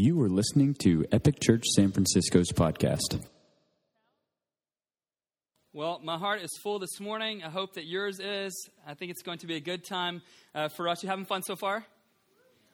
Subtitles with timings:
[0.00, 3.22] You are listening to Epic Church San Francisco's podcast.
[5.74, 7.44] Well, my heart is full this morning.
[7.44, 8.70] I hope that yours is.
[8.86, 10.22] I think it's going to be a good time
[10.54, 11.02] uh, for us.
[11.02, 11.84] You having fun so far?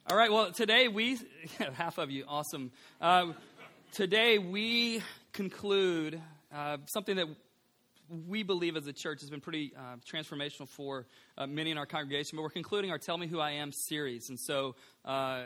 [0.09, 0.31] All right.
[0.31, 1.19] Well, today we,
[1.73, 2.71] half of you, awesome.
[3.01, 3.33] Uh,
[3.91, 5.01] today we
[5.33, 6.21] conclude
[6.55, 7.27] uh, something that
[8.25, 11.07] we believe as a church has been pretty uh, transformational for
[11.37, 12.37] uh, many in our congregation.
[12.37, 14.29] But we're concluding our Tell Me Who I Am series.
[14.29, 15.43] And so, uh,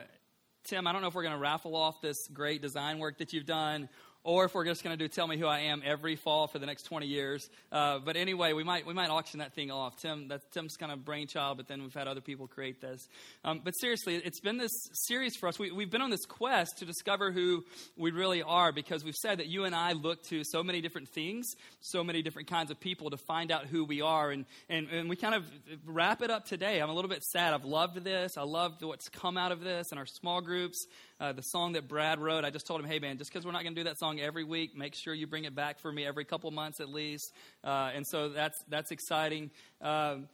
[0.63, 3.33] Tim, I don't know if we're going to raffle off this great design work that
[3.33, 3.89] you've done
[4.23, 6.59] or if we're just going to do "Tell Me Who I Am" every fall for
[6.59, 7.49] the next 20 years.
[7.71, 9.97] Uh, but anyway, we might we might auction that thing off.
[9.97, 13.07] Tim, that's Tim's kind of brainchild, but then we've had other people create this.
[13.43, 15.57] Um, but seriously, it's been this series for us.
[15.57, 17.63] We, we've been on this quest to discover who
[17.97, 21.09] we really are because we've said that you and I look to so many different
[21.09, 21.47] things,
[21.79, 25.09] so many different kinds of people to find out who we are, and and, and
[25.09, 25.45] we kind of
[25.85, 26.79] wrap it up today.
[26.79, 27.53] I'm a little bit sad.
[27.53, 28.37] I've loved this.
[28.37, 30.85] I loved what's come out of this and our small groups.
[31.21, 33.51] Uh, the song that Brad wrote, I just told him, hey, man, just because we're
[33.51, 35.91] not going to do that song every week, make sure you bring it back for
[35.91, 37.31] me every couple months at least.
[37.63, 39.51] Uh, and so that's, that's exciting.
[39.81, 40.29] Um,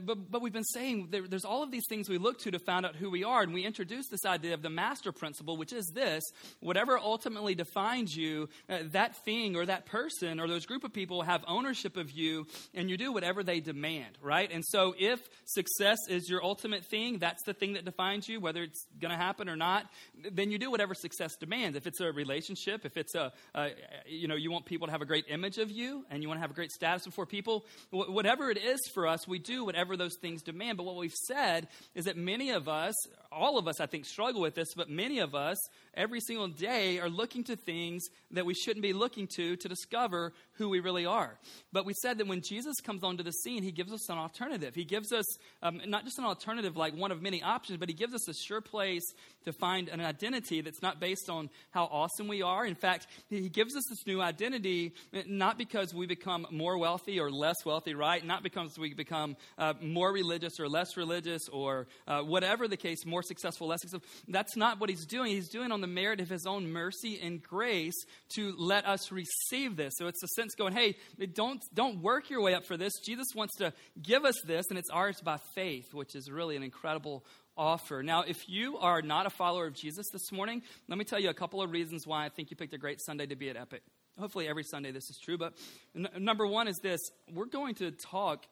[0.00, 2.58] but, but we've been saying there, there's all of these things we look to to
[2.58, 3.42] find out who we are.
[3.42, 6.22] And we introduced this idea of the master principle, which is this
[6.60, 11.22] whatever ultimately defines you, uh, that thing or that person or those group of people
[11.22, 14.50] have ownership of you, and you do whatever they demand, right?
[14.50, 18.62] And so if success is your ultimate thing, that's the thing that defines you, whether
[18.62, 19.86] it's going to happen or not,
[20.32, 21.76] then you do whatever success demands.
[21.76, 23.70] If it's a relationship, if it's a, a,
[24.06, 26.38] you know, you want people to have a great image of you and you want
[26.38, 29.81] to have a great status before people, whatever it is for us, we do whatever
[29.82, 30.76] whatever those things demand.
[30.76, 31.66] But what we've said
[31.96, 32.94] is that many of us,
[33.32, 35.58] all of us, I think, struggle with this, but many of us,
[35.94, 40.32] every single day, are looking to things that we shouldn't be looking to to discover
[40.54, 41.38] who we really are.
[41.72, 44.74] But we said that when Jesus comes onto the scene, he gives us an alternative.
[44.74, 45.24] He gives us
[45.62, 48.34] um, not just an alternative like one of many options, but he gives us a
[48.34, 49.04] sure place
[49.44, 52.64] to find an identity that's not based on how awesome we are.
[52.66, 54.92] In fact, he gives us this new identity
[55.26, 58.24] not because we become more wealthy or less wealthy, right?
[58.24, 63.04] Not because we become uh, more religious or less religious or uh, whatever the case,
[63.04, 64.08] more successful, less successful.
[64.28, 65.32] That's not what he's doing.
[65.32, 67.94] He's doing on the merit of his own mercy and grace
[68.36, 69.94] to let us receive this.
[69.96, 70.96] So it's a sense going, hey,
[71.34, 72.92] don't, don't work your way up for this.
[73.04, 76.62] Jesus wants to give us this, and it's ours by faith, which is really an
[76.62, 77.24] incredible
[77.56, 78.02] offer.
[78.02, 81.30] Now, if you are not a follower of Jesus this morning, let me tell you
[81.30, 83.56] a couple of reasons why I think you picked a great Sunday to be at
[83.56, 83.82] Epic.
[84.18, 85.54] Hopefully, every Sunday this is true, but
[85.96, 87.00] n- number one is this
[87.32, 88.44] we're going to talk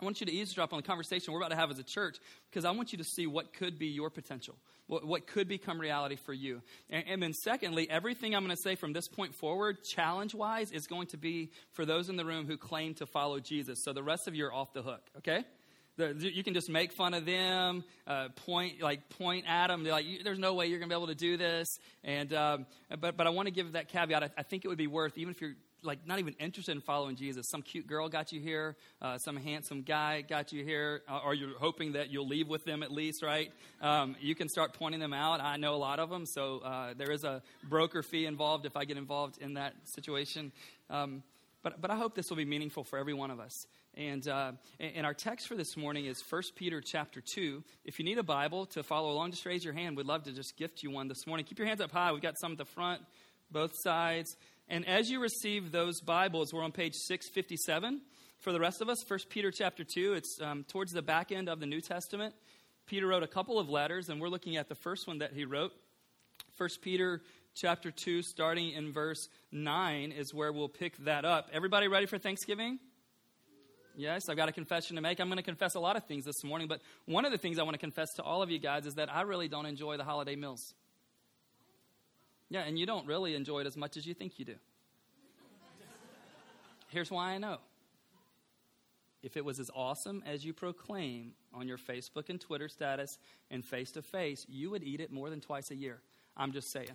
[0.00, 2.16] I want you to eavesdrop on the conversation we're about to have as a church
[2.50, 4.56] because I want you to see what could be your potential,
[4.86, 6.62] what, what could become reality for you.
[6.88, 10.72] And, and then, secondly, everything I'm going to say from this point forward, challenge wise,
[10.72, 13.84] is going to be for those in the room who claim to follow Jesus.
[13.84, 15.44] So the rest of you are off the hook, okay?
[15.98, 19.82] you can just make fun of them, uh, point like point at them.
[19.84, 22.66] They're like, "There's no way you're going to be able to do this." And um,
[23.00, 24.22] but but I want to give that caveat.
[24.22, 26.80] I, I, think it would be worth even if you're like not even interested in
[26.80, 27.48] following Jesus.
[27.48, 31.34] Some cute girl got you here, uh, some handsome guy got you here, uh, or
[31.34, 33.52] you're hoping that you'll leave with them at least, right?
[33.80, 35.40] Um, you can start pointing them out.
[35.40, 38.76] I know a lot of them, so uh, there is a broker fee involved if
[38.76, 40.52] I get involved in that situation.
[40.88, 41.22] Um,
[41.62, 43.66] but, but I hope this will be meaningful for every one of us.
[43.94, 47.62] And, uh, and our text for this morning is 1 Peter chapter 2.
[47.84, 49.96] If you need a Bible to follow along, just raise your hand.
[49.96, 51.44] We'd love to just gift you one this morning.
[51.44, 52.12] Keep your hands up high.
[52.12, 53.02] We've got some at the front,
[53.50, 54.36] both sides.
[54.70, 58.02] And as you receive those Bibles, we're on page 657.
[58.38, 61.48] For the rest of us, 1 Peter chapter 2, it's um, towards the back end
[61.48, 62.36] of the New Testament.
[62.86, 65.44] Peter wrote a couple of letters, and we're looking at the first one that he
[65.44, 65.72] wrote.
[66.56, 67.20] 1 Peter
[67.52, 71.48] chapter 2, starting in verse 9, is where we'll pick that up.
[71.52, 72.78] Everybody ready for Thanksgiving?
[73.96, 75.18] Yes, I've got a confession to make.
[75.18, 77.58] I'm going to confess a lot of things this morning, but one of the things
[77.58, 79.96] I want to confess to all of you guys is that I really don't enjoy
[79.96, 80.74] the holiday meals.
[82.50, 84.56] Yeah, and you don't really enjoy it as much as you think you do.
[86.88, 87.58] Here's why I know.
[89.22, 93.18] If it was as awesome as you proclaim on your Facebook and Twitter status
[93.50, 96.00] and face to face, you would eat it more than twice a year.
[96.36, 96.88] I'm just saying.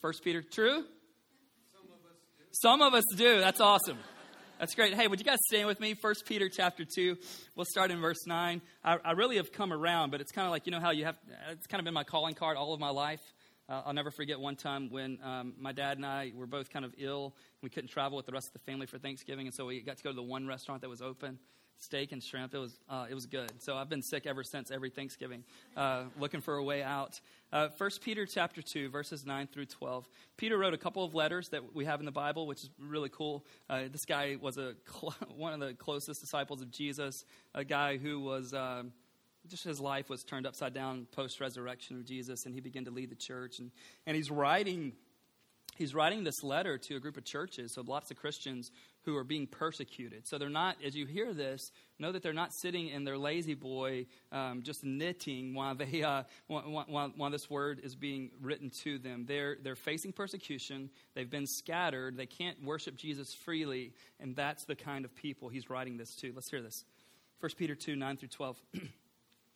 [0.00, 0.84] First Peter, true?
[1.72, 2.44] Some of us do.
[2.50, 3.40] Some of us do.
[3.40, 3.98] That's awesome.
[4.58, 4.94] That's great.
[4.94, 5.94] Hey, would you guys stand with me?
[5.94, 7.16] First Peter chapter 2.
[7.54, 8.60] We'll start in verse 9.
[8.84, 11.04] I, I really have come around, but it's kind of like, you know how you
[11.04, 11.16] have,
[11.50, 13.20] it's kind of been my calling card all of my life.
[13.68, 16.84] Uh, I'll never forget one time when um, my dad and I were both kind
[16.84, 17.34] of ill.
[17.62, 19.96] We couldn't travel with the rest of the family for Thanksgiving, and so we got
[19.96, 21.38] to go to the one restaurant that was open,
[21.76, 22.54] steak and shrimp.
[22.54, 23.50] It was uh, it was good.
[23.60, 25.42] So I've been sick ever since every Thanksgiving,
[25.76, 27.20] uh, looking for a way out.
[27.52, 30.08] Uh, First Peter chapter two, verses nine through twelve.
[30.36, 33.08] Peter wrote a couple of letters that we have in the Bible, which is really
[33.08, 33.44] cool.
[33.68, 37.96] Uh, this guy was a cl- one of the closest disciples of Jesus, a guy
[37.96, 38.54] who was.
[38.54, 38.92] Um,
[39.48, 42.90] just his life was turned upside down post resurrection of Jesus, and he began to
[42.90, 43.58] lead the church.
[43.58, 43.70] And,
[44.06, 44.92] and he's writing
[45.76, 48.70] he's writing this letter to a group of churches, so lots of Christians
[49.04, 50.26] who are being persecuted.
[50.26, 54.06] So they're not, as you hear this, know that they're not sitting in their La-Z-Boy
[54.32, 59.24] um, just knitting while, they, uh, while, while, this word is being written to them.
[59.26, 64.76] They're, they're facing persecution, they've been scattered, they can't worship Jesus freely, and that's the
[64.76, 66.32] kind of people he's writing this to.
[66.34, 66.84] Let's hear this
[67.40, 68.56] 1 Peter 2 9 through 12.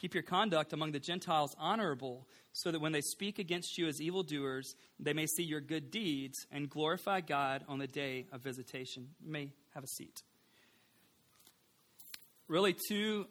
[0.00, 4.00] Keep your conduct among the Gentiles honorable, so that when they speak against you as
[4.00, 9.08] evildoers, they may see your good deeds and glorify God on the day of visitation.
[9.22, 10.22] You may have a seat.
[12.48, 13.26] Really, two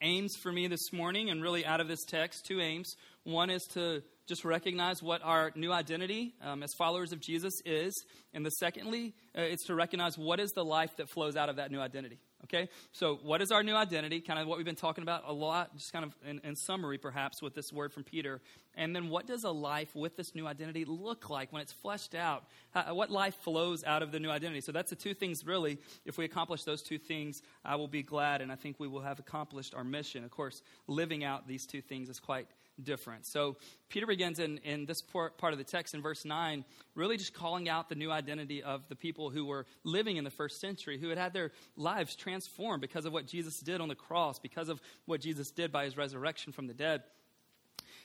[0.00, 2.96] aims for me this morning, and really out of this text, two aims.
[3.22, 8.04] One is to just recognize what our new identity um, as followers of Jesus is.
[8.34, 11.56] And the secondly, uh, it's to recognize what is the life that flows out of
[11.56, 12.18] that new identity.
[12.44, 12.68] Okay?
[12.92, 14.20] So, what is our new identity?
[14.20, 16.96] Kind of what we've been talking about a lot, just kind of in, in, summary,
[16.96, 18.40] perhaps, with this word from Peter.
[18.76, 22.14] And then, what does a life with this new identity look like when it's fleshed
[22.14, 22.44] out?
[22.70, 24.60] How, what life flows out of the new identity?
[24.60, 25.78] So, that's the two things, really.
[26.04, 29.02] If we accomplish those two things, I will be glad, and I think we will
[29.02, 30.22] have accomplished our mission.
[30.22, 32.46] Of course, living out these two things is quite
[32.82, 33.26] different.
[33.26, 33.56] So
[33.88, 36.64] Peter begins in, in this part of the text in verse 9,
[36.94, 40.30] really just calling out the new identity of the people who were living in the
[40.30, 43.94] first century, who had had their lives transformed because of what Jesus did on the
[43.94, 47.02] cross, because of what Jesus did by his resurrection from the dead.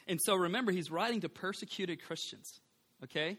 [0.08, 2.60] And so remember, he's writing to persecuted Christians,
[3.04, 3.38] okay?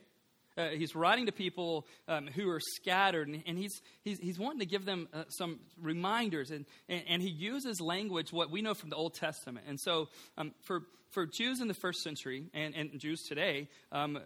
[0.56, 4.60] Uh, he's writing to people um, who are scattered, and, and, he's, he's, he's wanting
[4.60, 6.50] to give them uh, some reminders.
[6.50, 9.66] And, and, and, he uses language, what we know from the Old Testament.
[9.69, 10.08] And so,
[10.38, 10.82] um, for,
[11.14, 14.20] for Jews in the first century and, and Jews today, um, uh,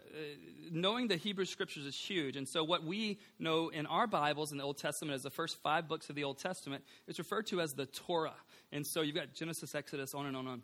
[0.73, 2.37] knowing the Hebrew scriptures is huge.
[2.37, 5.58] And so, what we know in our Bibles in the Old Testament as the first
[5.62, 8.35] five books of the Old Testament is referred to as the Torah.
[8.73, 10.62] And so, you've got Genesis, Exodus, on and on and on.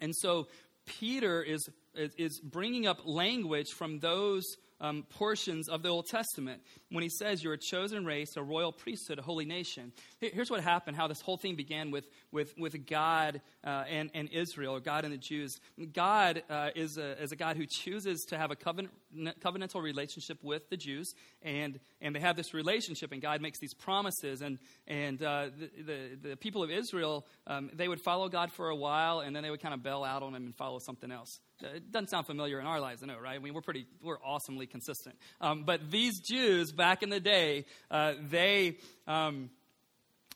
[0.00, 0.48] And so,
[0.84, 4.44] Peter is, is bringing up language from those
[4.82, 8.72] um, portions of the Old Testament when he says you're a chosen race, a royal
[8.72, 9.92] priesthood, a holy nation.
[10.20, 14.28] Here's what happened, how this whole thing began with, with, with God uh, and, and
[14.30, 15.60] Israel, or God and the Jews.
[15.94, 18.92] God uh, is, a, is a God who chooses to have a covenant,
[19.40, 23.74] covenantal relationship with the Jews, and, and they have this relationship, and God makes these
[23.74, 24.42] promises.
[24.42, 28.68] And, and uh, the, the, the, people of Israel, um, they would follow God for
[28.68, 31.10] a while, and then they would kind of bail out on him and follow something
[31.10, 31.40] else.
[31.60, 33.36] It doesn't sound familiar in our lives, I know, right?
[33.36, 35.16] I mean, we're pretty, we're awesomely consistent.
[35.40, 39.50] Um, but these Jews back in the day, uh, they, um,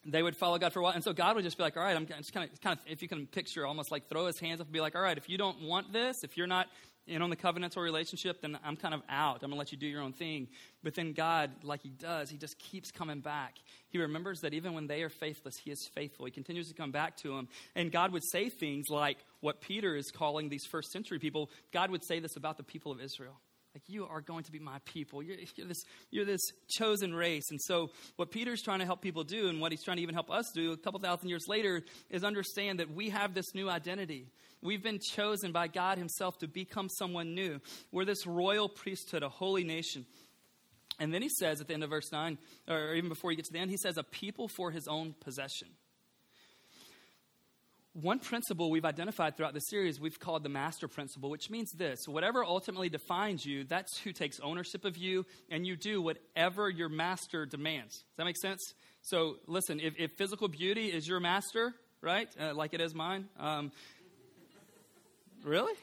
[0.07, 0.93] they would follow God for a while.
[0.93, 2.85] And so God would just be like, all right, I'm just kind of, kind of,
[2.91, 5.19] if you can picture, almost like throw his hands up and be like, all right,
[5.19, 6.69] if you don't want this, if you're not
[7.07, 9.37] in on the covenantal relationship, then I'm kind of out.
[9.37, 10.49] I'm going to let you do your own thing.
[10.83, 13.55] But then God, like he does, he just keeps coming back.
[13.89, 16.27] He remembers that even when they are faithless, he is faithful.
[16.27, 17.49] He continues to come back to them.
[17.75, 21.51] And God would say things like what Peter is calling these first century people.
[21.73, 23.41] God would say this about the people of Israel.
[23.77, 25.23] Like, you are going to be my people.
[25.23, 27.51] You're, you're, this, you're this chosen race.
[27.51, 30.15] And so, what Peter's trying to help people do, and what he's trying to even
[30.15, 33.69] help us do a couple thousand years later, is understand that we have this new
[33.69, 34.29] identity.
[34.63, 37.61] We've been chosen by God Himself to become someone new.
[37.93, 40.07] We're this royal priesthood, a holy nation.
[40.99, 43.45] And then he says at the end of verse 9, or even before you get
[43.47, 45.69] to the end, he says, a people for his own possession
[48.03, 52.07] one principle we've identified throughout the series we've called the master principle, which means this
[52.07, 56.89] whatever ultimately defines you, that's who takes ownership of you, and you do whatever your
[56.89, 57.95] master demands.
[57.95, 58.75] Does that make sense?
[59.03, 61.73] So, listen, if, if physical beauty is your master,
[62.03, 63.73] right, uh, like it is mine, um,
[65.47, 65.75] really?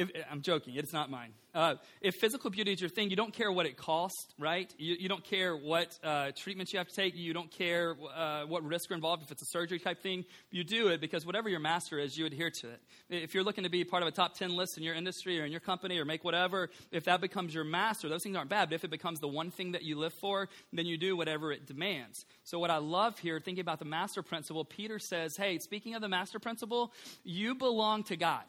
[0.00, 1.34] If, I'm joking, it's not mine.
[1.54, 4.72] Uh, if physical beauty is your thing, you don't care what it costs, right?
[4.78, 7.14] You, you don't care what uh, treatments you have to take.
[7.16, 9.24] You don't care uh, what risks are involved.
[9.24, 12.24] If it's a surgery type thing, you do it because whatever your master is, you
[12.24, 12.80] adhere to it.
[13.10, 15.44] If you're looking to be part of a top 10 list in your industry or
[15.44, 18.70] in your company or make whatever, if that becomes your master, those things aren't bad.
[18.70, 21.52] But if it becomes the one thing that you live for, then you do whatever
[21.52, 22.24] it demands.
[22.44, 26.00] So, what I love here, thinking about the master principle, Peter says, hey, speaking of
[26.00, 28.44] the master principle, you belong to God.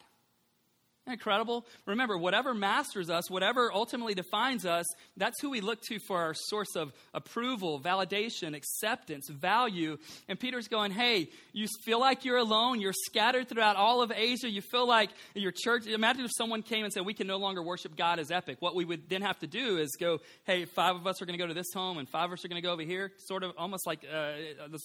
[1.06, 1.66] Incredible?
[1.86, 6.34] Remember, whatever masters us, whatever ultimately defines us, that's who we look to for our
[6.34, 9.98] source of approval, validation, acceptance, value.
[10.28, 12.80] And Peter's going, hey, you feel like you're alone.
[12.80, 14.48] You're scattered throughout all of Asia.
[14.48, 15.86] You feel like your church.
[15.86, 18.58] Imagine if someone came and said, we can no longer worship God as epic.
[18.60, 21.38] What we would then have to do is go, hey, five of us are going
[21.38, 23.12] to go to this home and five of us are going to go over here.
[23.26, 24.34] Sort of almost like uh,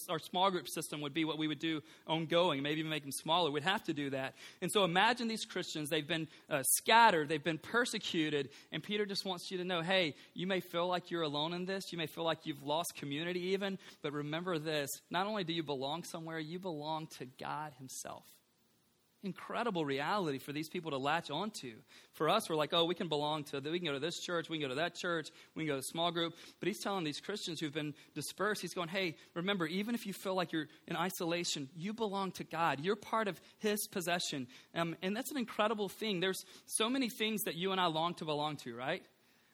[0.09, 3.12] our small group system would be what we would do ongoing, maybe even make them
[3.12, 3.51] smaller.
[3.51, 4.33] We'd have to do that.
[4.62, 9.25] And so imagine these Christians, they've been uh, scattered, they've been persecuted, and Peter just
[9.25, 12.07] wants you to know hey, you may feel like you're alone in this, you may
[12.07, 16.39] feel like you've lost community even, but remember this not only do you belong somewhere,
[16.39, 18.23] you belong to God Himself
[19.27, 21.74] incredible reality for these people to latch onto.
[22.13, 24.50] For us, we're like, oh, we can belong to, we can go to this church,
[24.50, 26.34] we can go to that church, we can go to small group.
[26.60, 30.13] But he's telling these Christians who've been dispersed, he's going, hey, remember, even if you
[30.13, 32.79] feel like you're in isolation, you belong to God.
[32.79, 34.48] You're part of his possession.
[34.74, 36.19] Um, and that's an incredible thing.
[36.19, 39.03] There's so many things that you and I long to belong to, right?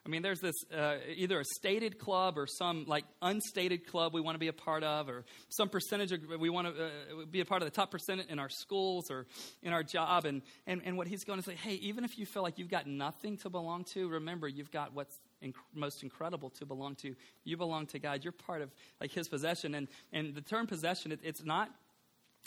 [0.05, 4.19] I mean, there's this uh, either a stated club or some like unstated club we
[4.19, 6.89] want to be a part of, or some percentage of, we want to uh,
[7.31, 9.25] be a part of the top percent in our schools or
[9.61, 10.25] in our job.
[10.25, 12.69] And, and, and what he's going to say, hey, even if you feel like you've
[12.69, 17.15] got nothing to belong to, remember you've got what's inc- most incredible to belong to.
[17.45, 18.25] You belong to God.
[18.25, 19.73] You're part of like His possession.
[19.73, 21.69] And and the term possession, it, it's not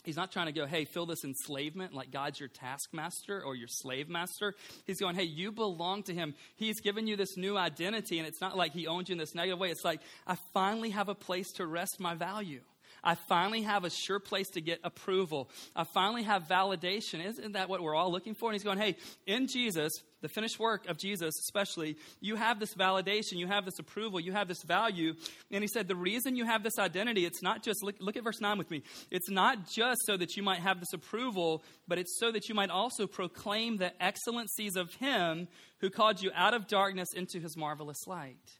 [0.04, 3.66] He's not trying to go, hey, feel this enslavement like God's your taskmaster or your
[3.68, 4.54] slave master.
[4.86, 6.34] He's going, hey, you belong to him.
[6.54, 9.34] He's given you this new identity, and it's not like he owns you in this
[9.34, 9.70] negative way.
[9.70, 12.60] It's like, I finally have a place to rest my value.
[13.06, 15.48] I finally have a sure place to get approval.
[15.76, 17.24] I finally have validation.
[17.24, 18.48] Isn't that what we're all looking for?
[18.50, 18.96] And he's going, hey,
[19.26, 23.78] in Jesus, the finished work of Jesus, especially, you have this validation, you have this
[23.78, 25.14] approval, you have this value.
[25.52, 28.24] And he said, the reason you have this identity, it's not just, look, look at
[28.24, 28.82] verse 9 with me.
[29.08, 32.56] It's not just so that you might have this approval, but it's so that you
[32.56, 35.46] might also proclaim the excellencies of him
[35.78, 38.50] who called you out of darkness into his marvelous light.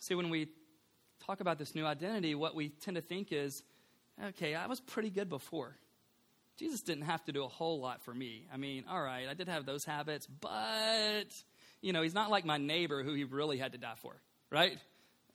[0.00, 0.48] See, when we
[1.30, 3.62] talk about this new identity, what we tend to think is,
[4.30, 5.76] okay, I was pretty good before.
[6.58, 8.48] Jesus didn't have to do a whole lot for me.
[8.52, 11.28] I mean, all right, I did have those habits, but,
[11.80, 14.16] you know, he's not like my neighbor who he really had to die for,
[14.50, 14.76] right?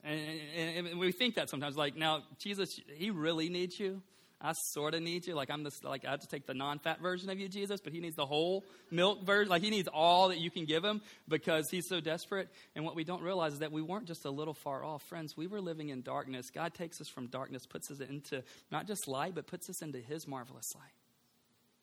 [0.03, 0.19] And,
[0.57, 4.01] and, and we think that sometimes, like, now, Jesus, he really needs you.
[4.41, 5.33] I sort of need you.
[5.33, 7.93] Like I'm this, like I have to take the non-fat version of you, Jesus, but
[7.93, 9.49] he needs the whole milk version.
[9.49, 12.49] Like he needs all that you can give him because he's so desperate.
[12.75, 15.37] And what we don't realize is that we weren't just a little far off, friends.
[15.37, 16.49] We were living in darkness.
[16.49, 19.99] God takes us from darkness, puts us into not just light, but puts us into
[19.99, 20.93] His marvelous light.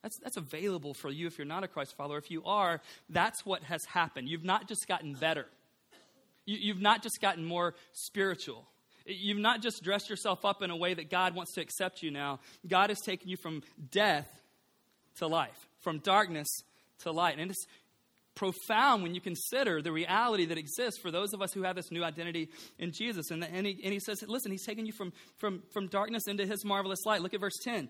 [0.02, 2.18] That's, that's available for you if you're not a Christ follower.
[2.18, 4.28] If you are, that's what has happened.
[4.28, 5.46] You've not just gotten better.
[6.44, 8.66] You, you've not just gotten more spiritual.
[9.06, 12.10] You've not just dressed yourself up in a way that God wants to accept you
[12.10, 12.40] now.
[12.66, 14.28] God has taken you from death
[15.16, 16.48] to life, from darkness
[17.00, 17.38] to light.
[17.38, 17.66] And it's
[18.34, 21.90] profound when you consider the reality that exists for those of us who have this
[21.90, 23.30] new identity in Jesus.
[23.30, 26.46] And, and, he, and he says, listen, he's taken you from, from, from darkness into
[26.46, 27.20] his marvelous light.
[27.20, 27.88] Look at verse 10.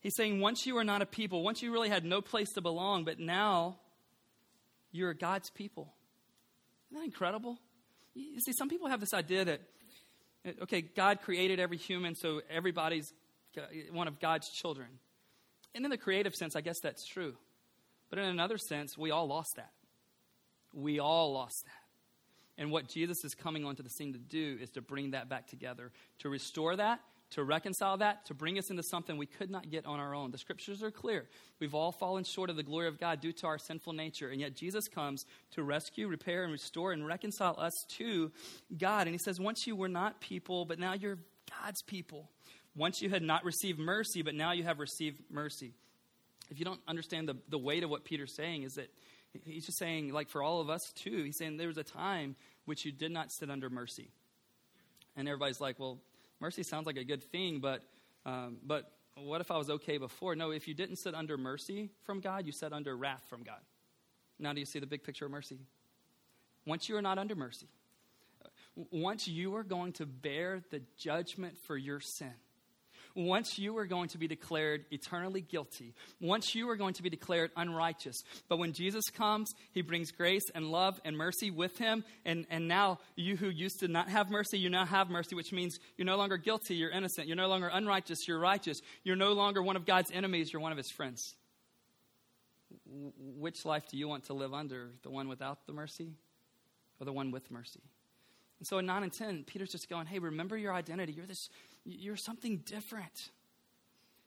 [0.00, 2.60] He's saying, once you were not a people, once you really had no place to
[2.60, 3.78] belong, but now
[4.92, 5.92] you're God's people.
[6.90, 7.58] Isn't that incredible?
[8.14, 9.60] You see, some people have this idea that
[10.46, 13.12] Uh, okay, God created every human, so everybody's
[13.92, 14.88] one of God's children.
[15.74, 17.34] And in the creative sense, I guess that's true.
[18.10, 19.72] But in another sense, we all lost that.
[20.72, 22.62] We all lost that.
[22.62, 25.48] And what Jesus is coming onto the scene to do is to bring that back
[25.48, 27.00] together, to restore that,
[27.34, 30.30] to reconcile that, to bring us into something we could not get on our own.
[30.30, 31.26] The scriptures are clear.
[31.58, 34.40] We've all fallen short of the glory of God due to our sinful nature, and
[34.40, 38.30] yet Jesus comes to rescue, repair, and restore and reconcile us to
[38.78, 39.06] God.
[39.06, 41.18] And he says, Once you were not people, but now you're
[41.62, 42.30] God's people.
[42.76, 45.72] Once you had not received mercy, but now you have received mercy.
[46.50, 48.90] If you don't understand the, the weight of what Peter's saying, is that
[49.44, 52.36] he's just saying, like for all of us too, he's saying there was a time
[52.64, 54.10] which you did not sit under mercy.
[55.16, 55.98] And everybody's like, well,
[56.40, 57.82] mercy sounds like a good thing, but,
[58.26, 60.34] um, but what if I was okay before?
[60.34, 63.60] No, if you didn't sit under mercy from God, you sat under wrath from God.
[64.38, 65.58] Now, do you see the big picture of mercy?
[66.66, 67.68] Once you are not under mercy,
[68.90, 72.34] once you are going to bear the judgment for your sin,
[73.14, 77.10] once you are going to be declared eternally guilty, once you are going to be
[77.10, 78.22] declared unrighteous.
[78.48, 82.04] But when Jesus comes, he brings grace and love and mercy with him.
[82.24, 85.52] And, and now, you who used to not have mercy, you now have mercy, which
[85.52, 87.28] means you're no longer guilty, you're innocent.
[87.28, 88.80] You're no longer unrighteous, you're righteous.
[89.04, 91.34] You're no longer one of God's enemies, you're one of his friends.
[93.38, 94.90] Which life do you want to live under?
[95.02, 96.12] The one without the mercy
[97.00, 97.80] or the one with mercy?
[98.58, 101.12] And so in 9 and 10, Peter's just going, hey, remember your identity.
[101.12, 101.48] You're this,
[101.84, 103.30] you're something different.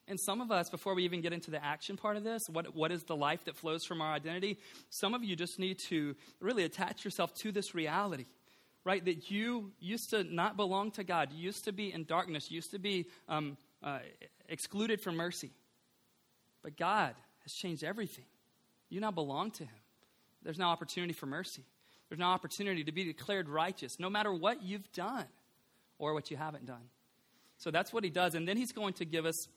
[0.08, 2.74] And some of us, before we even get into the action part of this, what,
[2.74, 4.58] what is the life that flows from our identity?
[4.90, 8.26] Some of you just need to really attach yourself to this reality,
[8.86, 9.04] right?
[9.04, 11.32] That you used to not belong to God.
[11.34, 12.50] You used to be in darkness.
[12.50, 14.00] You used to be um, uh,
[14.48, 15.52] excluded from mercy.
[16.64, 18.26] But God has changed everything.
[18.90, 19.80] You now belong to Him.
[20.42, 21.64] There's now opportunity for mercy.
[22.08, 25.26] There's now opportunity to be declared righteous, no matter what you've done
[26.00, 26.90] or what you haven't done.
[27.58, 28.36] So that's what He does.
[28.36, 29.48] And then He's going to give us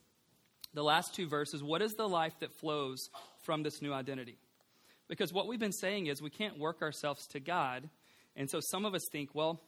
[0.75, 3.11] the last two verses, what is the life that flows
[3.43, 4.39] from this new identity?
[5.09, 7.89] Because what we've been saying is we can't work ourselves to God.
[8.37, 9.61] And so some of us think, well,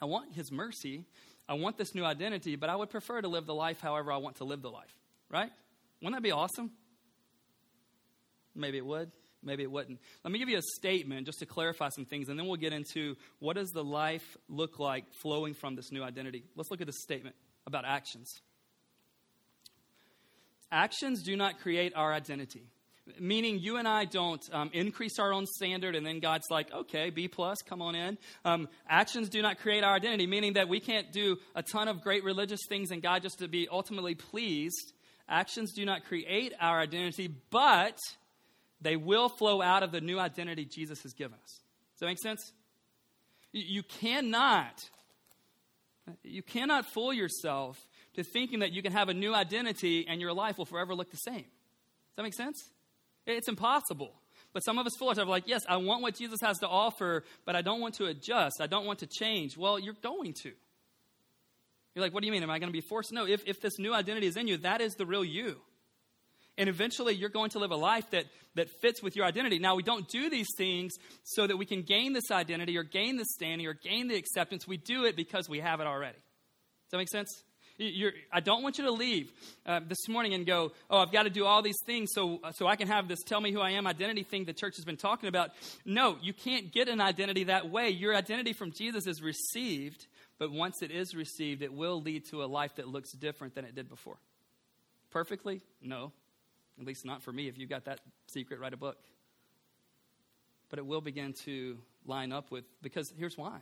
[0.00, 1.04] I want His mercy.
[1.48, 4.18] I want this new identity, but I would prefer to live the life however I
[4.18, 4.94] want to live the life,
[5.28, 5.50] right?
[6.00, 6.70] Wouldn't that be awesome?
[8.54, 9.10] Maybe it would,
[9.42, 9.98] maybe it wouldn't.
[10.22, 12.72] Let me give you a statement just to clarify some things, and then we'll get
[12.72, 16.44] into what does the life look like flowing from this new identity.
[16.54, 17.34] Let's look at this statement
[17.66, 18.40] about actions.
[20.70, 22.62] Actions do not create our identity.
[23.18, 27.10] Meaning, you and I don't um, increase our own standard, and then God's like, okay,
[27.10, 28.16] B plus, come on in.
[28.44, 32.00] Um, actions do not create our identity, meaning that we can't do a ton of
[32.00, 34.92] great religious things and God just to be ultimately pleased.
[35.28, 37.98] Actions do not create our identity, but
[38.80, 41.60] they will flow out of the new identity Jesus has given us.
[41.94, 42.52] Does that make sense?
[43.52, 44.80] You cannot,
[46.22, 50.32] you cannot fool yourself to thinking that you can have a new identity and your
[50.32, 51.34] life will forever look the same.
[51.36, 52.70] Does that make sense?
[53.26, 54.14] It's impossible.
[54.52, 57.24] But some of us foolish are like, yes, I want what Jesus has to offer,
[57.46, 58.60] but I don't want to adjust.
[58.60, 59.56] I don't want to change.
[59.56, 60.52] Well, you're going to.
[61.94, 62.42] You're like, what do you mean?
[62.42, 63.12] Am I going to be forced?
[63.12, 65.60] No, if, if this new identity is in you, that is the real you.
[66.58, 69.58] And eventually you're going to live a life that, that fits with your identity.
[69.58, 70.92] Now, we don't do these things
[71.24, 74.66] so that we can gain this identity or gain the standing or gain the acceptance.
[74.66, 76.18] We do it because we have it already.
[76.18, 77.42] Does that make sense?
[77.78, 79.32] You're, I don't want you to leave
[79.64, 82.66] uh, this morning and go, oh, I've got to do all these things so, so
[82.66, 84.98] I can have this tell me who I am identity thing the church has been
[84.98, 85.50] talking about.
[85.86, 87.88] No, you can't get an identity that way.
[87.88, 90.06] Your identity from Jesus is received,
[90.38, 93.64] but once it is received, it will lead to a life that looks different than
[93.64, 94.18] it did before.
[95.10, 95.62] Perfectly?
[95.80, 96.12] No.
[96.82, 97.48] At least not for me.
[97.48, 98.98] If you've got that secret, write a book.
[100.68, 103.60] But it will begin to line up with, because here's why.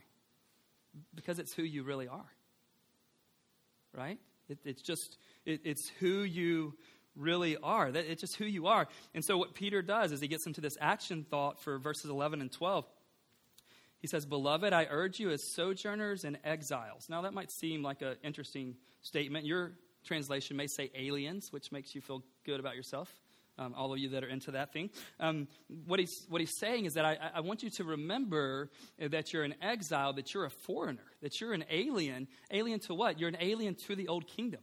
[1.14, 2.30] Because it's who you really are
[3.96, 4.18] right?
[4.48, 6.74] It, it's just, it, it's who you
[7.16, 7.88] really are.
[7.88, 8.88] It's just who you are.
[9.14, 12.40] And so, what Peter does is he gets into this action thought for verses 11
[12.40, 12.84] and 12.
[13.98, 17.08] He says, Beloved, I urge you as sojourners and exiles.
[17.08, 19.44] Now, that might seem like an interesting statement.
[19.44, 19.72] Your
[20.04, 23.08] translation may say aliens, which makes you feel good about yourself
[23.60, 24.90] um, all of you that are into that thing.
[25.20, 25.46] Um,
[25.86, 29.44] what, he's, what he's saying is that I, I want you to remember that you're
[29.44, 32.26] an exile, that you're a foreigner, that you're an alien.
[32.50, 33.20] Alien to what?
[33.20, 34.60] You're an alien to the old kingdom,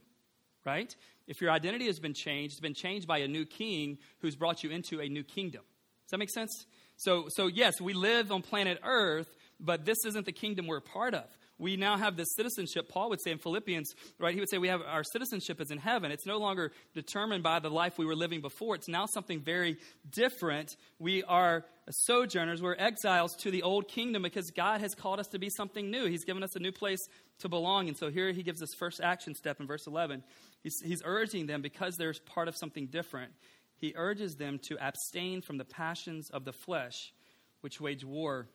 [0.65, 0.93] right?
[1.27, 4.63] If your identity has been changed, it's been changed by a new king who's brought
[4.63, 5.61] you into a new kingdom.
[6.05, 6.65] Does that make sense?
[6.97, 9.27] So, so yes, we live on planet Earth,
[9.59, 11.25] but this isn't the kingdom we're a part of
[11.59, 12.89] we now have this citizenship.
[12.89, 14.33] Paul would say in Philippians, right?
[14.33, 16.11] He would say we have our citizenship is in heaven.
[16.11, 18.75] It's no longer determined by the life we were living before.
[18.75, 19.77] It's now something very
[20.11, 20.75] different.
[20.99, 22.61] We are sojourners.
[22.61, 26.05] We're exiles to the old kingdom because God has called us to be something new.
[26.05, 26.99] He's given us a new place
[27.39, 27.87] to belong.
[27.87, 30.23] And so here he gives this first action step in verse 11.
[30.63, 33.31] He's, he's urging them because there's part of something different.
[33.77, 37.13] He urges them to abstain from the passions of the flesh,
[37.61, 38.47] which wage war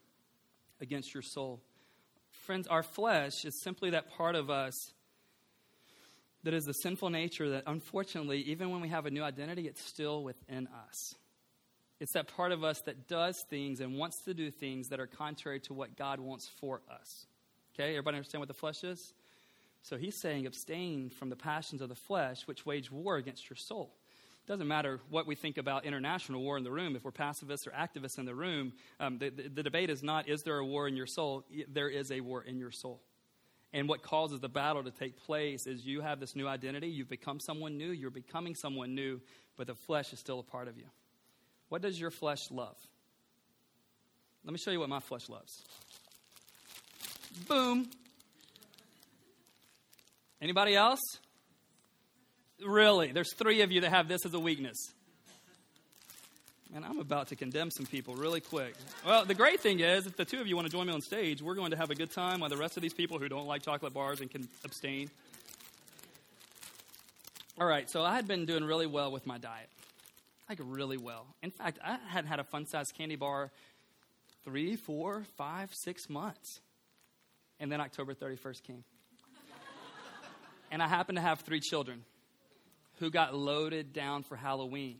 [0.80, 1.62] against your soul.
[2.42, 4.74] Friends, our flesh is simply that part of us
[6.42, 9.80] that is the sinful nature that, unfortunately, even when we have a new identity, it's
[9.80, 11.14] still within us.
[12.00, 15.06] It's that part of us that does things and wants to do things that are
[15.06, 17.26] contrary to what God wants for us.
[17.74, 19.14] Okay, everybody understand what the flesh is?
[19.82, 23.56] So he's saying, abstain from the passions of the flesh, which wage war against your
[23.56, 23.94] soul.
[24.44, 26.96] It doesn't matter what we think about international war in the room.
[26.96, 30.28] If we're pacifists or activists in the room, um, the, the, the debate is not,
[30.28, 31.44] is there a war in your soul?
[31.68, 33.00] There is a war in your soul.
[33.72, 36.88] And what causes the battle to take place is you have this new identity.
[36.88, 37.90] You've become someone new.
[37.90, 39.20] You're becoming someone new,
[39.56, 40.86] but the flesh is still a part of you.
[41.68, 42.76] What does your flesh love?
[44.44, 45.62] Let me show you what my flesh loves.
[47.48, 47.88] Boom.
[50.40, 51.00] Anybody else?
[52.66, 53.12] Really?
[53.12, 54.92] There's three of you that have this as a weakness.
[56.74, 58.74] And I'm about to condemn some people really quick.
[59.06, 61.02] Well, the great thing is, if the two of you want to join me on
[61.02, 63.28] stage, we're going to have a good time while the rest of these people who
[63.28, 65.10] don't like chocolate bars and can abstain.
[67.60, 69.68] All right, so I had been doing really well with my diet.
[70.48, 71.26] Like, really well.
[71.42, 73.50] In fact, I hadn't had a fun sized candy bar
[74.44, 76.60] three, four, five, six months.
[77.60, 78.84] And then October 31st came.
[80.70, 82.02] and I happened to have three children
[83.02, 84.98] who got loaded down for Halloween.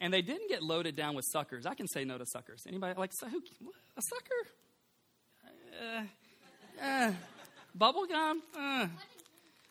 [0.00, 1.66] And they didn't get loaded down with suckers.
[1.66, 2.64] I can say no to suckers.
[2.66, 3.42] Anybody like who,
[3.96, 4.50] a sucker?
[5.80, 7.12] Uh, uh,
[7.72, 8.42] bubble gum?
[8.58, 8.88] Uh,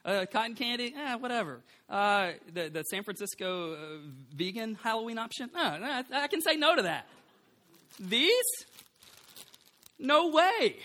[0.06, 0.96] uh, cotton candy?
[0.98, 1.60] Eh, whatever.
[1.90, 3.78] Uh, the, the San Francisco uh,
[4.34, 5.50] vegan Halloween option?
[5.54, 7.06] No, I, I can say no to that.
[8.00, 8.66] These?
[10.00, 10.78] No way.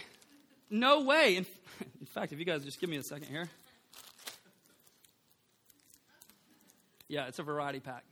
[0.68, 1.36] No way.
[1.36, 1.46] In,
[2.00, 3.48] in fact, if you guys just give me a second here.
[7.08, 8.04] Yeah, it's a variety pack.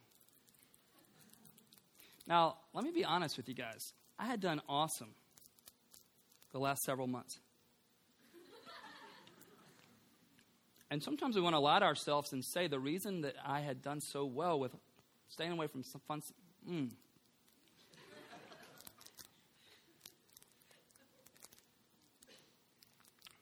[2.26, 3.92] Now, let me be honest with you guys.
[4.18, 5.14] I had done awesome
[6.52, 7.38] the last several months.
[10.90, 13.82] and sometimes we want to lie to ourselves and say the reason that I had
[13.82, 14.74] done so well with
[15.28, 16.22] staying away from some fun.
[16.68, 16.90] Mm.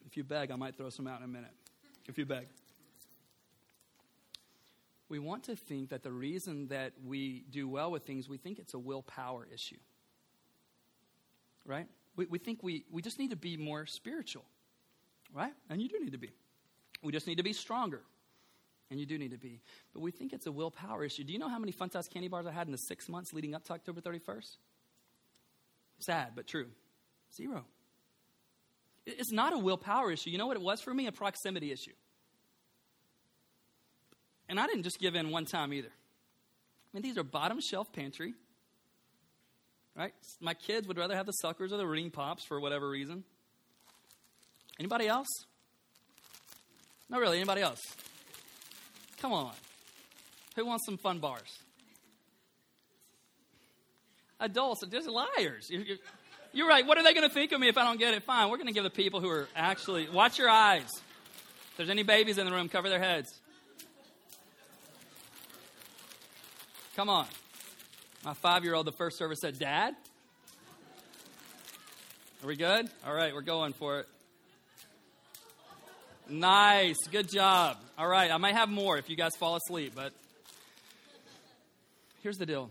[0.05, 1.53] if you beg, I might throw some out in a minute.
[2.07, 2.49] If you beg
[5.09, 8.59] we want to think that the reason that we do well with things, we think
[8.59, 9.79] it's a willpower issue.
[11.67, 11.87] Right?
[12.17, 14.45] We, we think we, we just need to be more spiritual.
[15.33, 15.53] Right?
[15.69, 16.31] And you do need to be.
[17.03, 18.03] We just need to be stronger.
[18.91, 19.61] And you do need to be.
[19.93, 21.25] But we think it's a willpower issue.
[21.25, 23.33] Do you know how many Fun Size candy bars I had in the six months
[23.33, 24.57] leading up to October 31st?
[26.01, 26.67] Sad, but true.
[27.35, 27.65] Zero.
[29.07, 30.31] It's not a willpower issue.
[30.31, 31.07] You know what it was for me?
[31.07, 31.93] A proximity issue.
[34.49, 35.89] And I didn't just give in one time either.
[35.89, 38.35] I mean, these are bottom shelf pantry.
[39.97, 40.13] Right?
[40.41, 43.25] My kids would rather have the suckers or the ring pops for whatever reason.
[44.79, 45.29] Anybody else?
[47.09, 47.39] Not really.
[47.39, 47.81] Anybody else?
[49.21, 49.53] Come on.
[50.57, 51.59] Who wants some fun bars?
[54.41, 55.71] Adults are just liars.
[56.53, 56.87] You're, right.
[56.87, 58.25] What are they going to think of me if I don't get it?
[58.25, 58.51] Fine.
[58.51, 60.09] We're going to give the people who are actually.
[60.09, 60.89] Watch your eyes.
[60.91, 63.33] If there's any babies in the room, cover their heads.
[66.97, 67.27] Come on.
[68.25, 69.97] My five year old, the first service said, Dad?
[72.41, 72.89] Are we good?
[73.05, 74.09] All right, we're going for it.
[76.29, 76.97] Nice.
[77.11, 77.79] Good job.
[77.99, 80.13] All right, I might have more if you guys fall asleep, but
[82.23, 82.71] here's the deal.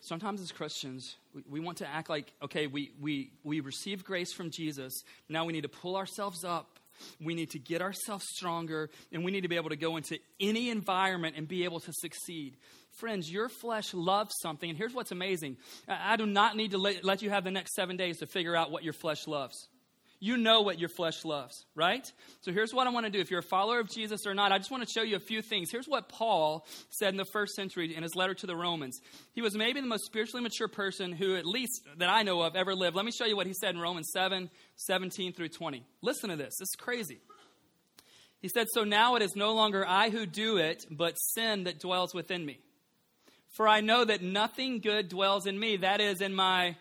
[0.00, 4.32] Sometimes as Christians, we, we want to act like, okay, we, we, we receive grace
[4.32, 4.92] from Jesus.
[5.28, 6.75] Now we need to pull ourselves up
[7.22, 10.18] we need to get ourselves stronger, and we need to be able to go into
[10.40, 12.56] any environment and be able to succeed.
[12.98, 15.56] Friends, your flesh loves something, and here's what's amazing
[15.88, 18.70] I do not need to let you have the next seven days to figure out
[18.70, 19.68] what your flesh loves.
[20.18, 22.10] You know what your flesh loves, right?
[22.40, 23.20] So here's what I want to do.
[23.20, 25.20] If you're a follower of Jesus or not, I just want to show you a
[25.20, 25.70] few things.
[25.70, 29.00] Here's what Paul said in the first century in his letter to the Romans.
[29.34, 32.56] He was maybe the most spiritually mature person who, at least that I know of,
[32.56, 32.96] ever lived.
[32.96, 35.84] Let me show you what he said in Romans 7 17 through 20.
[36.02, 36.56] Listen to this.
[36.58, 37.20] This is crazy.
[38.40, 41.80] He said, So now it is no longer I who do it, but sin that
[41.80, 42.60] dwells within me.
[43.56, 46.76] For I know that nothing good dwells in me, that is, in my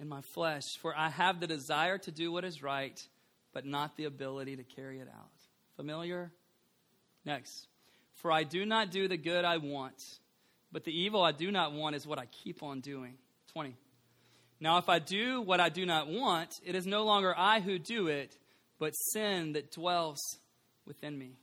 [0.00, 3.00] in my flesh, for I have the desire to do what is right,
[3.52, 5.30] but not the ability to carry it out.
[5.76, 6.30] Familiar?
[7.24, 7.66] Next.
[8.14, 10.02] For I do not do the good I want,
[10.72, 13.14] but the evil I do not want is what I keep on doing.
[13.52, 13.74] 20.
[14.58, 17.78] Now, if I do what I do not want, it is no longer I who
[17.78, 18.36] do it,
[18.78, 20.18] but sin that dwells
[20.86, 21.36] within me.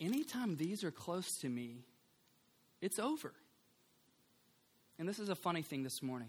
[0.00, 1.84] anytime these are close to me,
[2.80, 3.32] it's over.
[5.00, 6.28] And this is a funny thing this morning.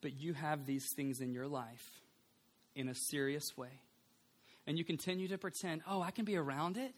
[0.00, 2.00] But you have these things in your life
[2.74, 3.68] in a serious way.
[4.66, 6.94] And you continue to pretend, oh, I can be around it.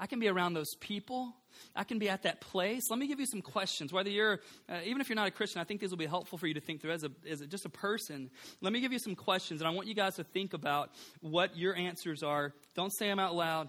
[0.00, 1.32] I can be around those people.
[1.76, 2.90] I can be at that place.
[2.90, 3.92] Let me give you some questions.
[3.92, 6.36] Whether you're, uh, even if you're not a Christian, I think these will be helpful
[6.36, 8.30] for you to think through as, a, as a, just a person.
[8.60, 11.56] Let me give you some questions, and I want you guys to think about what
[11.56, 12.52] your answers are.
[12.74, 13.68] Don't say them out loud.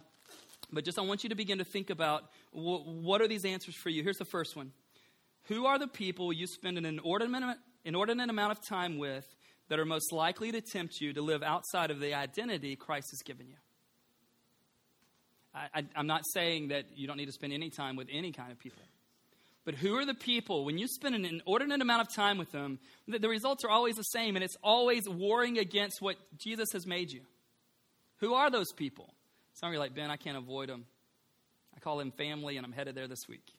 [0.71, 3.75] But just I want you to begin to think about wh- what are these answers
[3.75, 4.01] for you.
[4.01, 4.71] Here's the first one
[5.43, 9.25] Who are the people you spend an inordinate, inordinate amount of time with
[9.69, 13.21] that are most likely to tempt you to live outside of the identity Christ has
[13.23, 13.55] given you?
[15.53, 18.51] I, am not saying that you don't need to spend any time with any kind
[18.51, 18.83] of people.
[19.65, 22.79] But who are the people, when you spend an inordinate amount of time with them,
[23.07, 26.87] the, the results are always the same, and it's always warring against what Jesus has
[26.87, 27.21] made you?
[28.17, 29.13] Who are those people?
[29.53, 30.85] Some of you are like, Ben, I can't avoid them.
[31.75, 33.53] I call them family, and I'm headed there this week.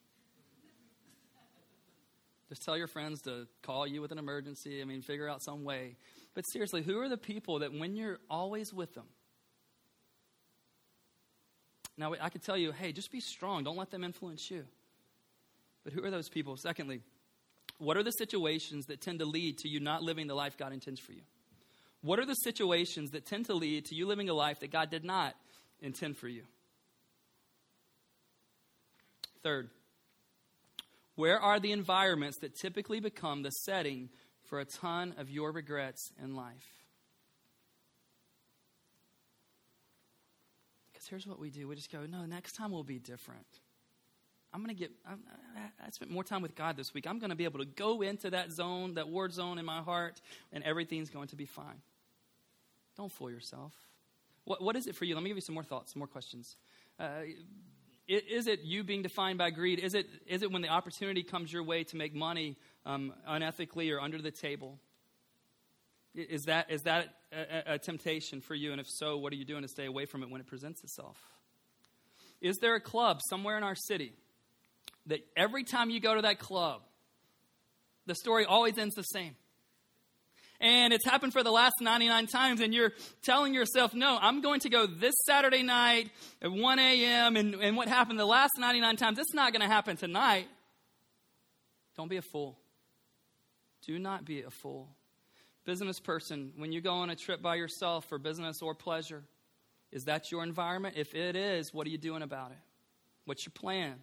[2.50, 4.82] Just tell your friends to call you with an emergency.
[4.82, 5.96] I mean, figure out some way.
[6.34, 9.06] But seriously, who are the people that when you're always with them?
[11.96, 13.62] Now, I could tell you, hey, just be strong.
[13.62, 14.64] Don't let them influence you.
[15.84, 16.56] But who are those people?
[16.56, 17.02] Secondly,
[17.78, 20.72] what are the situations that tend to lead to you not living the life God
[20.72, 21.22] intends for you?
[22.02, 24.90] What are the situations that tend to lead to you living a life that God
[24.90, 25.34] did not
[25.80, 26.42] intend for you?
[29.42, 29.70] Third,
[31.14, 34.08] where are the environments that typically become the setting
[34.44, 36.84] for a ton of your regrets in life?
[40.92, 43.46] Because here's what we do we just go, no, next time will be different.
[44.52, 47.06] I'm going to get, I spent more time with God this week.
[47.06, 49.80] I'm going to be able to go into that zone, that ward zone in my
[49.80, 50.20] heart,
[50.52, 51.82] and everything's going to be fine.
[52.96, 53.72] Don't fool yourself.
[54.44, 55.14] What, what is it for you?
[55.14, 56.56] Let me give you some more thoughts, some more questions.
[56.98, 57.22] Uh,
[58.10, 59.78] is it you being defined by greed?
[59.78, 63.94] Is it, is it when the opportunity comes your way to make money um, unethically
[63.94, 64.78] or under the table?
[66.14, 68.72] Is that, is that a, a, temptation for you?
[68.72, 70.82] And if so, what are you doing to stay away from it when it presents
[70.82, 71.16] itself?
[72.40, 74.12] Is there a club somewhere in our city
[75.06, 76.82] that every time you go to that club,
[78.06, 79.36] the story always ends the same?
[80.60, 82.92] And it's happened for the last 99 times, and you're
[83.22, 86.10] telling yourself, no, I'm going to go this Saturday night
[86.42, 89.68] at 1 a.m., and, and what happened the last 99 times, it's not going to
[89.68, 90.48] happen tonight.
[91.96, 92.58] Don't be a fool.
[93.86, 94.88] Do not be a fool.
[95.64, 99.24] Business person, when you go on a trip by yourself for business or pleasure,
[99.92, 100.94] is that your environment?
[100.98, 102.58] If it is, what are you doing about it?
[103.24, 103.94] What's your plan?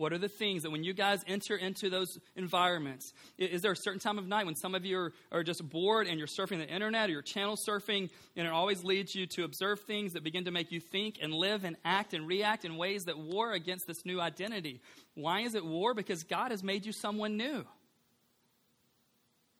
[0.00, 3.76] What are the things that when you guys enter into those environments, is there a
[3.76, 6.56] certain time of night when some of you are, are just bored and you're surfing
[6.56, 10.24] the internet or you're channel surfing and it always leads you to observe things that
[10.24, 13.52] begin to make you think and live and act and react in ways that war
[13.52, 14.80] against this new identity?
[15.16, 15.92] Why is it war?
[15.92, 17.66] Because God has made you someone new.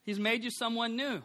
[0.04, 1.20] He's made you someone new.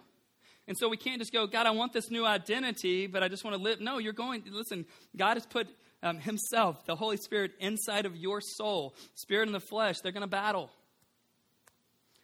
[0.67, 3.45] And so we can't just go, God, I want this new identity, but I just
[3.45, 3.79] want to live.
[3.79, 5.69] No, you're going, listen, God has put
[6.05, 8.95] um, Himself, the Holy Spirit, inside of your soul.
[9.15, 10.69] Spirit and the flesh, they're going to battle.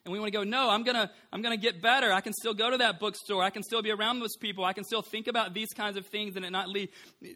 [0.06, 2.12] And we want to go, no, I'm going to I'm going to get better.
[2.12, 3.44] I can still go to that bookstore.
[3.44, 4.64] I can still be around those people.
[4.64, 6.90] I can still think about these kinds of things and it not leave.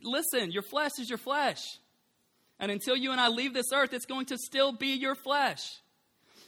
[0.03, 1.61] Listen, your flesh is your flesh.
[2.59, 5.59] And until you and I leave this earth, it's going to still be your flesh.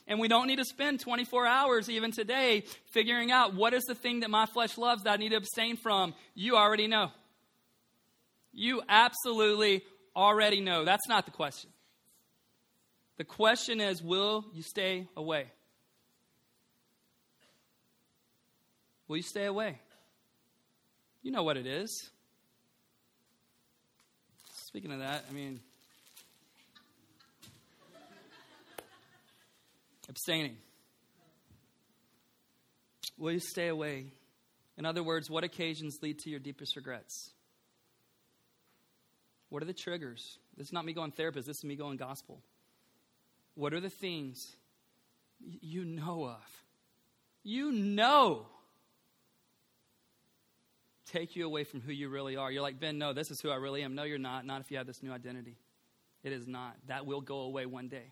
[0.08, 3.94] And we don't need to spend 24 hours even today figuring out what is the
[3.94, 6.14] thing that my flesh loves that I need to abstain from.
[6.34, 7.12] You already know.
[8.60, 9.84] You absolutely
[10.16, 10.84] already know.
[10.84, 11.70] That's not the question.
[13.18, 15.46] The question is will you stay away?
[19.08, 19.78] Will you stay away?
[21.22, 22.10] You know what it is.
[24.56, 25.60] Speaking of that, I mean,
[30.10, 30.58] abstaining.
[33.20, 34.08] Will you stay away?
[34.78, 37.34] In other words, what occasions lead to your deepest regrets?
[39.50, 40.40] What are the triggers?
[40.56, 42.42] This is not me going therapist, this is me going gospel.
[43.56, 44.56] What are the things
[45.40, 46.64] you know of?
[47.44, 48.48] You know
[51.12, 52.52] take you away from who you really are.
[52.52, 53.96] You're like, Ben, no, this is who I really am.
[53.96, 54.46] No, you're not.
[54.46, 55.56] Not if you have this new identity.
[56.24, 56.76] It is not.
[56.88, 58.12] That will go away one day,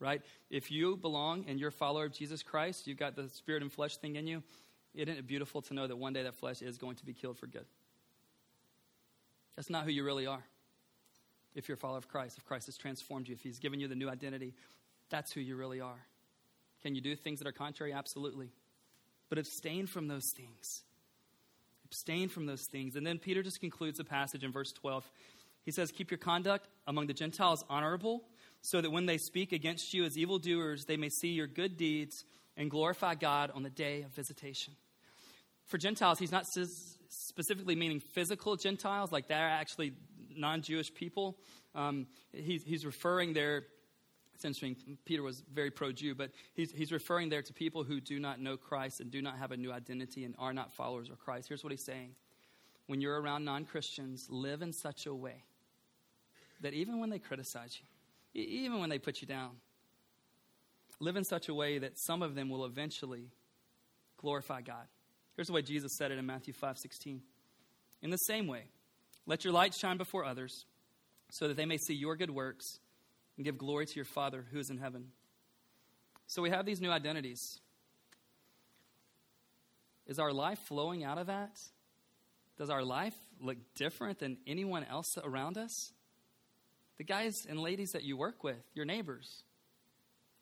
[0.00, 0.22] right?
[0.50, 3.72] If you belong and you're a follower of Jesus Christ, you've got the spirit and
[3.72, 4.42] flesh thing in you.
[4.94, 7.38] Isn't it beautiful to know that one day that flesh is going to be killed
[7.38, 7.66] for good?
[9.56, 10.42] That's not who you really are
[11.54, 13.88] if you're a follower of Christ, if Christ has transformed you, if He's given you
[13.88, 14.54] the new identity,
[15.10, 16.06] that's who you really are.
[16.82, 17.92] Can you do things that are contrary?
[17.92, 18.50] Absolutely.
[19.28, 20.82] But abstain from those things.
[21.86, 22.96] Abstain from those things.
[22.96, 25.08] And then Peter just concludes the passage in verse 12.
[25.64, 28.24] He says, Keep your conduct among the Gentiles honorable,
[28.62, 32.24] so that when they speak against you as evildoers, they may see your good deeds
[32.56, 34.74] and glorify God on the day of visitation.
[35.66, 36.44] For Gentiles, he's not
[37.08, 39.92] specifically meaning physical Gentiles, like they're actually
[40.36, 41.36] non Jewish people.
[41.74, 43.64] Um, he's, he's referring there,
[44.34, 48.00] it's interesting, Peter was very pro Jew, but he's, he's referring there to people who
[48.00, 51.10] do not know Christ and do not have a new identity and are not followers
[51.10, 51.48] of Christ.
[51.48, 52.14] Here's what he's saying
[52.86, 55.44] When you're around non Christians, live in such a way
[56.60, 59.50] that even when they criticize you, even when they put you down,
[61.00, 63.30] live in such a way that some of them will eventually
[64.16, 64.86] glorify God.
[65.36, 67.20] Here's the way Jesus said it in Matthew 5 16.
[68.02, 68.64] In the same way,
[69.26, 70.66] let your light shine before others,
[71.30, 72.78] so that they may see your good works
[73.36, 75.06] and give glory to your Father who is in heaven.
[76.26, 77.60] So we have these new identities.
[80.06, 81.58] Is our life flowing out of that?
[82.58, 85.92] Does our life look different than anyone else around us?
[86.98, 89.42] The guys and ladies that you work with, your neighbors,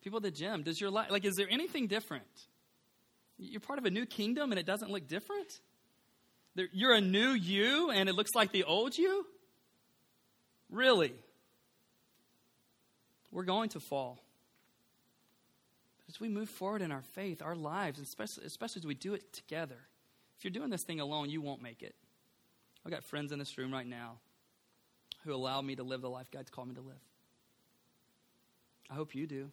[0.03, 2.27] people at the gym, does your life, like, is there anything different?
[3.39, 5.59] You're part of a new kingdom and it doesn't look different?
[6.55, 9.25] You're a new you and it looks like the old you?
[10.69, 11.13] Really?
[13.31, 14.19] We're going to fall.
[15.97, 19.13] But as we move forward in our faith, our lives, especially, especially as we do
[19.13, 19.79] it together,
[20.43, 21.95] If you're doing this thing alone, you won't make it.
[22.85, 24.17] I've got friends in this room right now
[25.23, 26.99] who allow me to live the life God's called me to live.
[28.89, 29.51] I hope you do.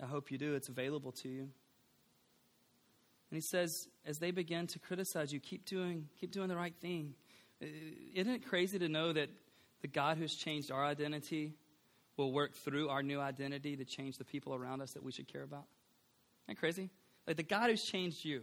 [0.00, 0.54] I hope you do.
[0.54, 1.48] It's available to you.
[3.30, 6.74] And he says, as they begin to criticize you, keep doing, keep doing the right
[6.80, 7.14] thing.
[7.62, 7.66] Uh,
[8.14, 9.28] isn't it crazy to know that
[9.82, 11.54] the God who's changed our identity
[12.16, 15.30] will work through our new identity to change the people around us that we should
[15.30, 15.64] care about?
[16.46, 16.90] Isn't that crazy?
[17.26, 18.42] Like the God who's changed you,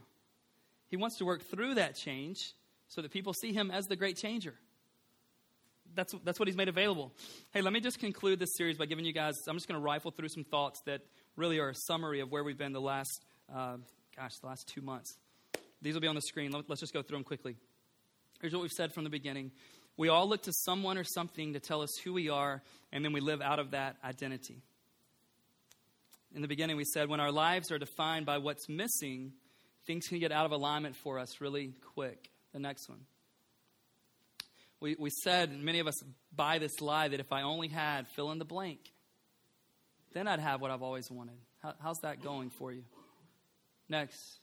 [0.88, 2.54] he wants to work through that change
[2.88, 4.54] so that people see him as the great changer.
[5.96, 7.12] That's, that's what he's made available.
[7.52, 9.84] Hey, let me just conclude this series by giving you guys, I'm just going to
[9.84, 11.02] rifle through some thoughts that
[11.36, 13.78] really are a summary of where we've been the last, uh,
[14.18, 15.18] gosh, the last two months.
[15.82, 16.52] These will be on the screen.
[16.68, 17.58] Let's just go through them quickly.
[18.42, 19.52] Here's what we've said from the beginning
[19.98, 23.14] we all look to someone or something to tell us who we are, and then
[23.14, 24.62] we live out of that identity.
[26.36, 29.32] In the beginning, we said when our lives are defined by what's missing,
[29.88, 32.30] things can get out of alignment for us really quick.
[32.52, 33.00] The next one.
[34.82, 35.96] We, we said, many of us
[36.36, 38.80] buy this lie that if I only had fill in the blank,
[40.14, 41.36] then I'd have what I've always wanted.
[41.64, 42.84] How, how's that going for you?
[43.90, 44.40] Next.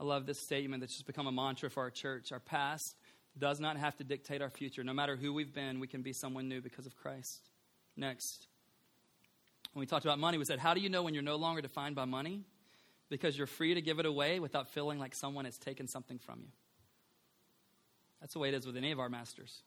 [0.00, 2.30] I love this statement that's just become a mantra for our church.
[2.30, 2.94] Our past
[3.36, 4.84] does not have to dictate our future.
[4.84, 7.40] No matter who we've been, we can be someone new because of Christ.
[7.96, 8.46] Next.
[9.72, 11.60] When we talked about money, we said, How do you know when you're no longer
[11.60, 12.44] defined by money?
[13.08, 16.40] Because you're free to give it away without feeling like someone has taken something from
[16.40, 16.48] you.
[18.20, 19.62] That's the way it is with any of our masters.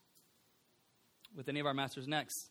[1.34, 2.50] With any of our masters next.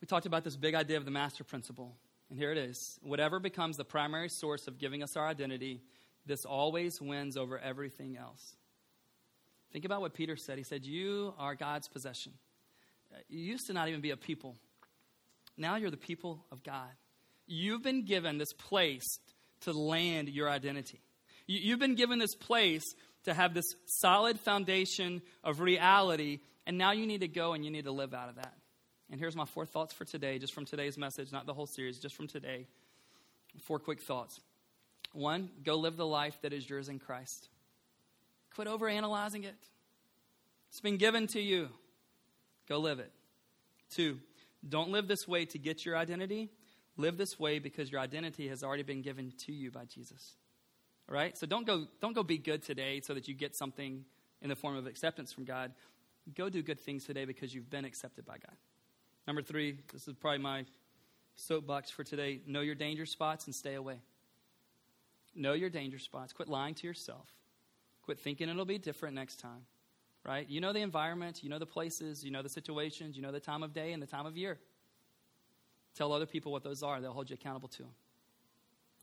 [0.00, 1.96] We talked about this big idea of the master principle.
[2.34, 2.98] And here it is.
[3.00, 5.80] Whatever becomes the primary source of giving us our identity,
[6.26, 8.56] this always wins over everything else.
[9.72, 10.58] Think about what Peter said.
[10.58, 12.32] He said, You are God's possession.
[13.14, 14.56] Uh, you used to not even be a people.
[15.56, 16.90] Now you're the people of God.
[17.46, 19.20] You've been given this place
[19.60, 21.02] to land your identity.
[21.46, 22.82] You've been given this place
[23.26, 27.70] to have this solid foundation of reality, and now you need to go and you
[27.70, 28.54] need to live out of that.
[29.10, 31.98] And here's my four thoughts for today, just from today's message, not the whole series,
[31.98, 32.66] just from today.
[33.60, 34.40] Four quick thoughts.
[35.12, 37.48] One, go live the life that is yours in Christ.
[38.54, 39.54] Quit overanalyzing it.
[40.70, 41.68] It's been given to you.
[42.68, 43.12] Go live it.
[43.90, 44.18] Two,
[44.68, 46.50] don't live this way to get your identity.
[46.96, 50.34] Live this way because your identity has already been given to you by Jesus.
[51.08, 51.36] All right?
[51.36, 54.04] So don't go, don't go be good today so that you get something
[54.42, 55.72] in the form of acceptance from God.
[56.34, 58.56] Go do good things today because you've been accepted by God.
[59.26, 60.64] Number three, this is probably my
[61.36, 62.40] soapbox for today.
[62.46, 64.00] Know your danger spots and stay away.
[65.34, 66.32] Know your danger spots.
[66.32, 67.28] Quit lying to yourself.
[68.02, 69.66] Quit thinking it'll be different next time.
[70.24, 70.48] Right?
[70.48, 73.40] You know the environment, you know the places, you know the situations, you know the
[73.40, 74.58] time of day and the time of year.
[75.94, 77.92] Tell other people what those are, they'll hold you accountable to them.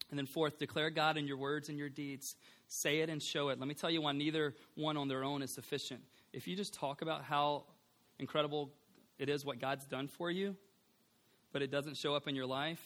[0.10, 2.36] And then, fourth, declare God in your words and your deeds.
[2.68, 3.60] Say it and show it.
[3.60, 6.02] Let me tell you why neither one on their own is sufficient.
[6.34, 7.64] If you just talk about how
[8.20, 8.72] incredible
[9.22, 10.56] it is what God's done for you,
[11.54, 12.82] but it doesn't show up in your life,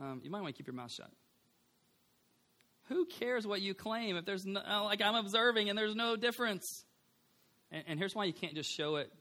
[0.00, 1.10] um, you might want to keep your mouth shut.
[2.88, 6.84] Who cares what you claim if there's no, like I'm observing and there's no difference?
[7.70, 9.12] And, and here's why you can't just show it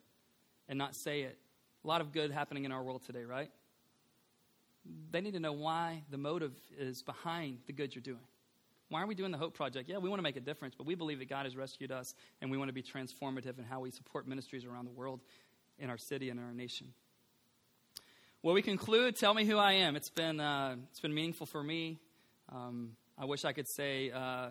[0.69, 1.37] and not say it.
[1.83, 3.49] A lot of good happening in our world today, right?
[5.11, 8.23] they need to know why the motive is behind the good you're doing.
[8.89, 9.89] Why are we doing the Hope Project?
[9.89, 12.13] Yeah, we want to make a difference, but we believe that God has rescued us,
[12.41, 15.19] and we want to be transformative in how we support ministries around the world,
[15.79, 16.93] in our city, and in our nation.
[18.43, 19.15] Well, we conclude.
[19.15, 19.95] Tell me who I am.
[19.95, 21.99] It's been uh, it's been meaningful for me.
[22.49, 24.47] Um, I wish I could say uh,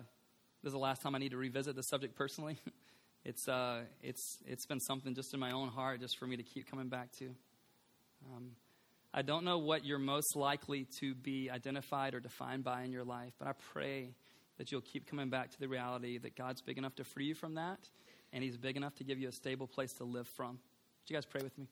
[0.61, 2.57] this is the last time I need to revisit the subject personally.
[3.25, 6.43] it's uh, it's it's been something just in my own heart, just for me to
[6.43, 7.25] keep coming back to.
[8.35, 8.51] Um,
[9.13, 13.05] I don't know what you're most likely to be identified or defined by in your
[13.05, 14.11] life, but I pray
[14.57, 17.35] that you'll keep coming back to the reality that God's big enough to free you
[17.35, 17.79] from that,
[18.33, 20.59] and He's big enough to give you a stable place to live from.
[21.07, 21.67] Would you guys pray with me?